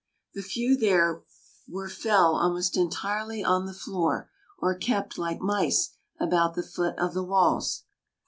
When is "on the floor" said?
3.43-4.31